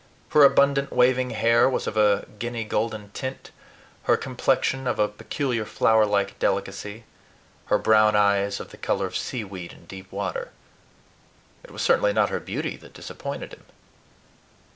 [0.29, 3.51] Her abundant waving hair was of a guinea golden tint,
[4.05, 7.03] her complexion of a peculiar flowerlike delicacy,
[7.67, 10.49] her brown eyes of the color of seaweed in deep water.
[11.63, 13.65] It certainly was not her beauty that disappointed him.